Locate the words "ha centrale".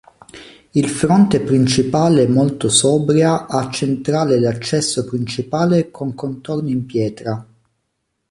3.45-4.39